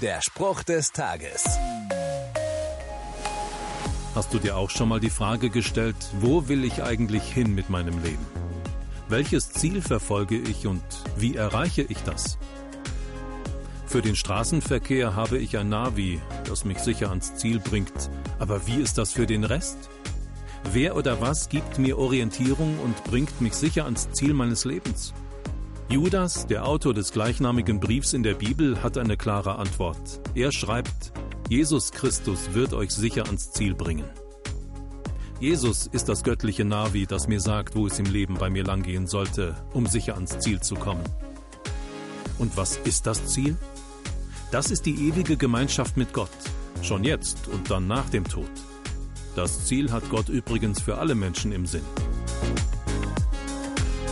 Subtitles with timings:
[0.00, 1.44] Der Spruch des Tages.
[4.14, 7.68] Hast du dir auch schon mal die Frage gestellt, wo will ich eigentlich hin mit
[7.68, 8.26] meinem Leben?
[9.10, 10.82] Welches Ziel verfolge ich und
[11.16, 12.38] wie erreiche ich das?
[13.84, 18.08] Für den Straßenverkehr habe ich ein Navi, das mich sicher ans Ziel bringt.
[18.38, 19.90] Aber wie ist das für den Rest?
[20.72, 25.12] Wer oder was gibt mir Orientierung und bringt mich sicher ans Ziel meines Lebens?
[25.90, 30.20] Judas, der Autor des gleichnamigen Briefs in der Bibel, hat eine klare Antwort.
[30.36, 31.12] Er schreibt,
[31.48, 34.08] Jesus Christus wird euch sicher ans Ziel bringen.
[35.40, 39.08] Jesus ist das göttliche Navi, das mir sagt, wo es im Leben bei mir langgehen
[39.08, 41.02] sollte, um sicher ans Ziel zu kommen.
[42.38, 43.56] Und was ist das Ziel?
[44.52, 46.30] Das ist die ewige Gemeinschaft mit Gott,
[46.82, 48.50] schon jetzt und dann nach dem Tod.
[49.34, 51.84] Das Ziel hat Gott übrigens für alle Menschen im Sinn.